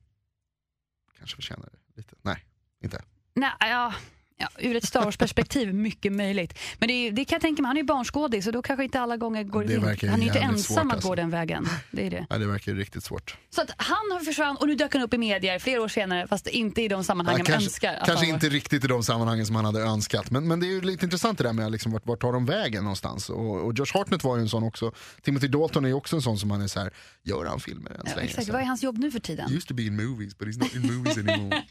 [1.17, 2.15] Kanske förtjänar det lite.
[2.21, 2.45] Nej,
[2.83, 3.01] inte.
[3.33, 3.93] Nej, ja,
[4.37, 6.59] ja, ur ett Star Wars-perspektiv, mycket möjligt.
[6.79, 8.99] Men det, det kan jag tänka mig, han är ju barnskådis så då kanske inte
[8.99, 10.09] alla gånger går Det in.
[10.09, 11.09] Han är ju inte ensam svårt, att alltså.
[11.09, 11.67] gå den vägen.
[11.91, 12.25] Det är det.
[12.29, 13.37] Nej, det verkar riktigt svårt.
[13.49, 16.27] Så att han har försvann och nu dök han upp i medier flera år senare
[16.27, 17.93] fast inte i de sammanhang Ja, man kanske önskar.
[17.93, 20.31] att kanske han inte riktigt i de sammanhangen som han hade önskat.
[20.31, 22.45] Men, men det är ju lite intressant det där med liksom, vart, vart tar de
[22.45, 23.29] vägen någonstans.
[23.29, 24.91] Och, och Josh Hartnett var ju en sån också.
[25.21, 27.91] Timothy Dalton är ju också en sån som man är så här, gör han filmer
[27.91, 28.27] än så Ja, länge?
[28.29, 29.51] exakt, vad är hans jobb nu för tiden?
[29.51, 31.63] Used to be in movies but he's not in movies anymore.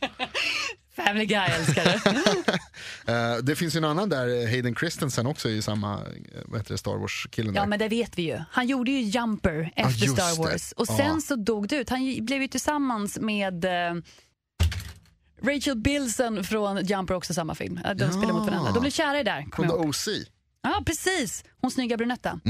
[0.97, 2.59] Family Guy älskar det.
[3.13, 6.01] Eh, det finns ju en annan där, eh, Hayden Christensen också i samma eh,
[6.45, 8.39] vad heter det, Star Wars-killen Ja men det vet vi ju.
[8.51, 10.51] Han gjorde ju Jumper efter just Star det.
[10.51, 10.97] Wars och Ja.
[10.97, 11.91] sen så dog det ut.
[11.91, 13.65] Han blev ju tillsammans med
[15.43, 17.75] Rachel Bilson från Jumper också samma film.
[17.97, 18.11] De Ja.
[18.13, 18.73] spelar mot varandra.
[18.73, 19.47] De blev kära i där.
[19.55, 19.75] Från The.
[19.75, 20.09] OC.
[20.63, 22.41] Ja precis, hon snygga brunetta.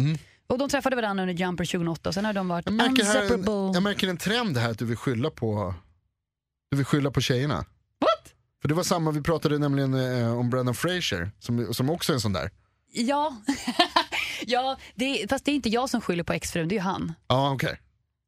[0.46, 3.22] Och de träffade varandra under Jumper 2008 och sen har de varit Jag märker, här,
[3.22, 3.74] inseparable.
[3.74, 5.74] jag märker en trend här att du vill skylla på,
[6.70, 7.64] du vill skylla på tjejerna.
[8.66, 12.14] För det var samma, vi pratade nämligen eh, om Brendan Fraser som, som också är
[12.14, 12.50] en sån där.
[12.92, 13.36] Ja,
[14.46, 17.12] ja det, fast det är inte jag som skyller på exfrun, det är ju han.
[17.28, 17.80] Ja okej.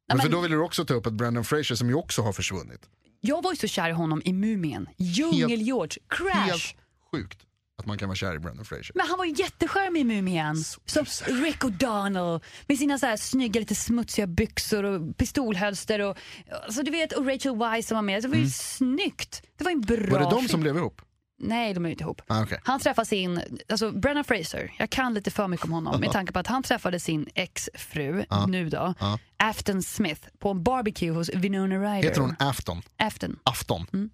[0.07, 2.21] Men men- för då vill du också ta upp att Brendan Fraser som ju också
[2.21, 2.89] har försvunnit.
[3.21, 6.33] Jag var ju så kär i honom i Mumien, Djungel-George, Crash.
[6.33, 6.75] Helt
[7.11, 7.39] sjukt
[7.79, 8.91] att man kan vara kär i Brendan Fraser.
[8.95, 10.55] Men han var ju jättecharmig i Mumien.
[10.85, 16.17] Som Rick O'Donnell med sina så här snygga lite smutsiga byxor och pistolhölster och,
[16.65, 18.21] alltså du vet, och Rachel Weisz som var med.
[18.21, 19.41] Det var ju snyggt.
[19.57, 20.11] Det var en bra Mm.
[20.11, 20.49] Var det de film.
[20.49, 21.01] som blev ihop?
[21.41, 22.21] Nej, de är inte ihop.
[22.27, 22.59] Ah, okej.
[22.63, 26.33] Han träffade sin, alltså Brennan Fraser, jag kan lite för mycket om honom med tanke
[26.33, 29.19] på att han träffade sin exfru, nu då, Ja.
[29.37, 32.09] Afton Smith på en barbecue hos Winona Ryder.
[32.09, 32.81] Heter hon Afton?
[32.97, 33.39] Afton.
[33.43, 33.85] Afton?
[33.93, 34.09] Mm.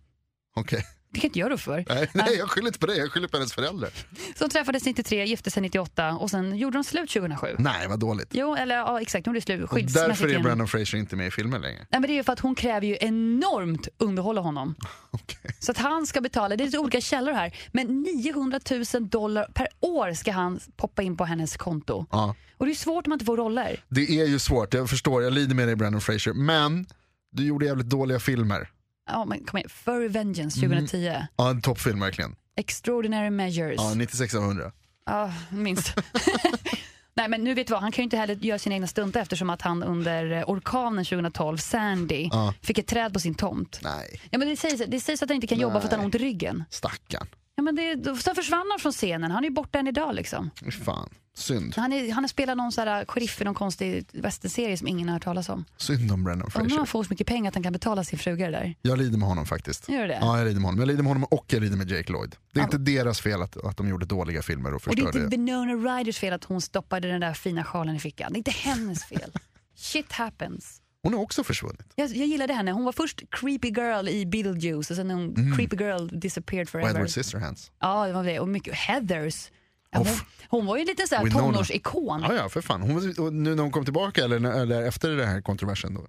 [0.56, 0.86] Okej.
[1.16, 1.86] Det kan inte jag rå för.
[1.90, 3.90] Nej, nej, jag skyller inte på det, jag skyller på hennes föräldrar.
[4.36, 7.56] Så de träffades 93, gifte sig 98 och sen gjorde de slut 2007.
[7.60, 8.28] Nej, vad dåligt.
[8.32, 10.08] Jo, eller ja, exakt, de gjorde slut Och skyddsmässigt.
[10.08, 11.78] därför är Brendan Fraser inte med i filmen längre.
[11.78, 14.76] Nej, men det är ju för att hon kräver ju enormt underhålla honom.
[15.12, 15.56] Okej.
[15.60, 18.60] Så att han ska betala, det är lite olika källor här, men 900
[18.94, 22.06] 000 dollar per år ska han poppa in på hennes konto.
[22.12, 22.36] Ja.
[22.58, 23.84] Och det är svårt om man inte får roller.
[23.90, 26.34] Det är ju svårt, jag förstår, jag lider med dig Brendan Fraser.
[26.34, 26.86] Men
[27.32, 28.70] du gjorde jävligt dåliga filmer.
[29.08, 29.70] Ja, men kom igen.
[29.70, 31.12] Furry Vengeance 2010.
[31.38, 32.36] Ja, en toppfilm verkligen.
[32.58, 33.76] Extraordinary Measures.
[33.78, 34.72] Ja, 96 av 100.
[35.06, 35.94] Ja, minst.
[37.18, 39.20] Nej men nu vet du vad, han kan ju inte heller göra sina egna stunter
[39.22, 42.54] eftersom att han under eh, orkanen 2012, Sandy, Ja.
[42.62, 43.80] fick ett träd på sin tomt.
[43.84, 46.00] Nej, Ja, men det, sägs, det sägs att han inte kan jobba för att han
[46.00, 46.64] har ont i ryggen.
[46.70, 47.28] stackarn.
[47.56, 50.50] Ja, men det, så försvann han från scenen, han är ju borta än idag liksom.
[50.86, 51.74] Fan, synd.
[51.76, 55.14] Han, är, han har spelat någon här sheriff i någon konstig västernserie som ingen har
[55.14, 55.66] hört talas om.
[55.78, 56.78] Synd om Undrar om Fraser.
[56.78, 58.76] han får så mycket pengar att han kan betala sin fruga där.
[58.82, 59.90] Jag lider med honom faktiskt.
[59.90, 60.18] Gör du det?
[60.22, 60.80] Ja, jag lider med honom.
[60.80, 62.36] Jag lider med honom och jag lider med Jake Lloyd.
[62.54, 65.06] Det är inte deras fel att, att de gjorde dåliga filmer och Och det är
[65.06, 68.34] förstörde inte Winona Ryders fel att hon stoppade den där fina sjalen i fickan.
[68.34, 69.32] Det är inte hennes fel.
[69.76, 70.82] Shit happens.
[71.06, 71.82] Hon har också försvunnit.
[71.96, 72.72] Jag, jag gillade henne.
[72.72, 76.90] Hon var först creepy girl i Beetlejuice och sen hon creepy girl disappeared Och forever.
[76.90, 77.72] Edward Scissorhands.
[77.80, 78.40] Ja, det var det.
[78.40, 79.52] Och mycket Heathers.
[79.92, 80.08] Hon,
[80.50, 81.42] hon var ju lite så här Winona.
[81.44, 82.22] tonårsikon.
[82.22, 82.82] Ja, ja, för fan.
[82.82, 86.02] Hon, och nu när hon kom tillbaka, eller, eller efter den här kontroversen, då,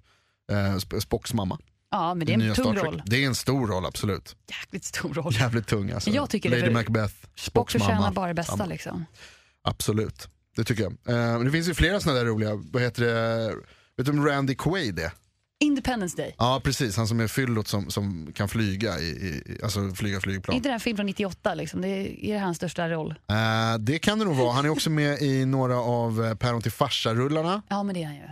[0.55, 1.59] eh, Sp- Spocks mamma.
[1.91, 3.03] Ja, men det är en tung roll.
[3.05, 4.35] Det är en stor roll, absolut.
[4.49, 5.33] Jäkligt stor roll.
[5.35, 6.09] Jävligt tung alltså.
[6.09, 8.11] Jag tycker det Lady för- Macbeth, Spock förtjänar mamma.
[8.11, 9.05] bara det bästa liksom.
[9.61, 10.27] Absolut.
[10.55, 10.93] det tycker jag.
[11.33, 13.53] Eh, det finns ju flera sådana där roliga, vad heter det,
[13.97, 15.11] vet du vem Randy Quaid är?
[15.59, 16.35] Independence Day.
[16.37, 20.55] Ja precis, han som är fyllot som, som kan flyga, i, i, alltså flyga flygplan.
[20.55, 23.15] Inte den här film från 98 liksom, det är, är det hans största roll?
[23.29, 24.53] Eh, det kan det nog vara.
[24.53, 27.61] Han är också med i några av eh, Päron till farsa-rullarna.
[27.67, 28.23] Ja men det är han ju.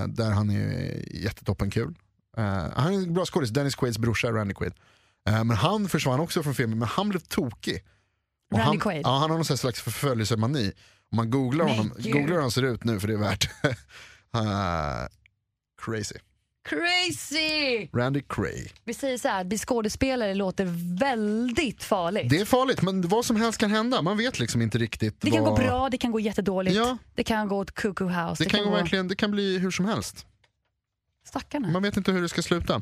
[0.00, 1.94] Eh, där han är jättetoppenkul.
[2.36, 2.44] Eh,
[2.76, 4.72] han är en bra skådis, Dennis Quaids brorsa Randy Quaid.
[5.28, 7.84] Eh, men han försvann också från filmen, men han blev tokig.
[8.52, 9.00] Och Randy han, Quaid?
[9.04, 10.72] Ja, han har någon slags förföljelsemani.
[11.10, 13.50] Om man googlar honom, googlar hur han ser ut nu för det är värt.
[14.34, 15.06] Eh,
[15.82, 16.18] crazy.
[16.68, 17.88] Crazy!
[17.92, 18.68] Randy Cray.
[18.84, 20.64] Vi säger så här, att bli skådespelare låter
[20.98, 22.30] väldigt farligt.
[22.30, 24.02] Det är farligt men vad som helst kan hända.
[24.02, 25.20] Man vet liksom inte riktigt.
[25.20, 25.50] Det kan vad...
[25.50, 26.76] gå bra, det kan gå jättedåligt.
[26.76, 26.98] Ja.
[27.14, 28.44] Det kan gå åt cuckoo house.
[28.44, 30.26] Det, kan, gå verkligen, det kan bli hur som helst.
[31.26, 31.68] Stackarna.
[31.68, 32.74] Man vet inte hur det ska sluta.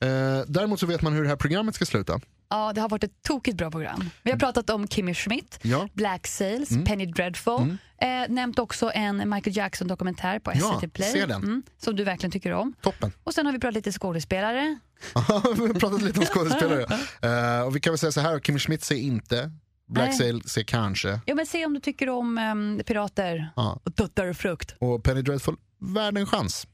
[0.00, 2.20] Eh, däremot så vet man hur det här programmet ska sluta.
[2.50, 4.10] Ja, det har varit ett tokigt bra program.
[4.22, 5.88] Vi har pratat om Kimmy Schmidt, Ja.
[5.92, 6.84] Black Sails, Mm.
[6.84, 7.76] Penny Dreadful.
[8.00, 11.12] Eh, nämnt också en Michael Jackson-dokumentär på Ja, SVT Play.
[11.12, 11.42] se den.
[11.42, 12.74] Mm, som du verkligen tycker om.
[12.82, 13.12] Toppen.
[13.24, 14.78] Och sen har vi pratat lite skådespelare.
[15.14, 15.20] vi
[15.66, 16.86] har pratat lite om skådespelare.
[17.60, 19.50] Eh, och vi kan väl säga så här, Kim Schmidt ser inte,
[19.88, 20.18] Black Nej.
[20.18, 21.20] Sail ser kanske.
[21.26, 23.80] Ja, men se om du tycker om ehm, pirater Ja.
[23.84, 24.74] och tuttar och frukt.
[24.78, 26.66] Och Penny Dreadful, värd en chans.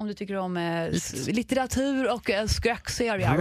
[0.00, 0.90] Om du tycker om eh,
[1.26, 3.28] litteratur och eh, skräckserier.
[3.28, 3.38] Det är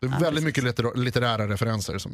[0.00, 0.44] Ja, väldigt precis.
[0.44, 1.98] mycket litter- litterära referenser.
[1.98, 2.12] Som,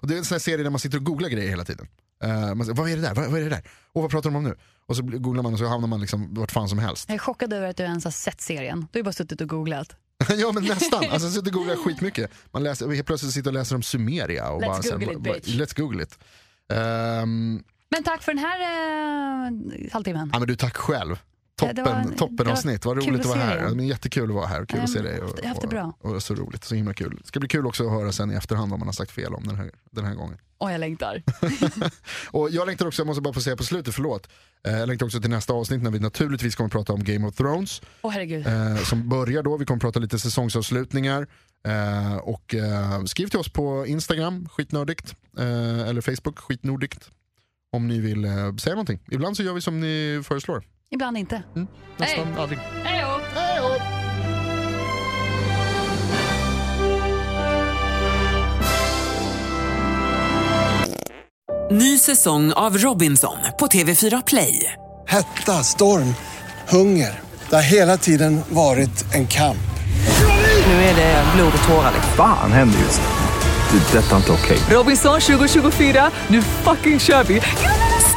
[0.00, 1.88] och det är en sån här serie där man sitter och googlar grejer hela tiden.
[2.24, 3.14] Eh, man säger, vad är det där?
[3.14, 3.62] Vad, vad är det där?
[3.92, 4.56] Och vad pratar de om nu?
[4.86, 7.04] Och så googlar man och så hamnar man liksom vart fan som helst.
[7.08, 8.80] Jag är chockad över att du ens har sett serien.
[8.80, 9.96] Du har ju bara suttit och googlat.
[10.36, 11.04] ja men nästan.
[11.10, 12.30] Alltså, jag sitter och googlar skitmycket.
[12.52, 14.50] Man läser, helt plötsligt sitter och läser om Sumeria.
[14.50, 15.48] Och Let's bara, så här, Google it, bara- bitch.
[15.48, 16.18] Let's google it.
[16.72, 20.30] Ehm, Men tack för den här eh, halvtimmen.
[20.32, 21.16] ja, men du, tack själv.
[21.60, 23.58] Det Toppen, var- toppen det var avsnitt, vad roligt att vara här.
[23.62, 25.20] Ja, men jättekul att vara här, kul Ja, att se men dig.
[25.20, 25.92] har haft det bra.
[26.00, 27.18] Och, och så roligt, så himla kul.
[27.22, 29.34] Det ska bli kul också att höra sen i efterhand vad man har sagt fel
[29.34, 30.38] om den här, den här gången.
[30.58, 31.22] Åh, jag längtar.
[32.30, 34.28] Och jag längtar också, jag måste bara få säga på slutet, förlåt.
[34.66, 37.26] Eh, Jag längtar också till nästa avsnitt när vi naturligtvis kommer att prata om Game
[37.26, 37.82] of Thrones.
[38.02, 38.46] Åh herregud.
[38.46, 41.26] Eh, som börjar då, vi kommer att prata lite säsongsavslutningar.
[41.66, 45.14] Eh, och eh, skriv till oss på Instagram, skitnördigt.
[45.38, 47.10] Eller Facebook, skitnordigt.
[47.72, 48.26] Om ni vill
[48.60, 49.00] säga någonting.
[49.10, 50.64] Ibland så gör vi som ni föreslår.
[50.90, 51.42] Ibland inte.
[51.96, 52.42] Nästan Hej.
[52.42, 52.58] aldrig.
[52.84, 53.18] Hej då!
[61.70, 64.72] Ny säsong av Robinson på TV4 Play.
[65.08, 66.14] Hetta, storm,
[66.68, 67.20] hunger.
[67.48, 69.56] Det har hela tiden varit en kamp.
[70.66, 71.92] Nu är det blod och tårar.
[72.16, 73.78] Fan händer just nu.
[73.78, 73.98] Det.
[73.98, 74.58] är Detta är inte okej.
[74.70, 77.40] Robinson 2024, nu fucking kör vi!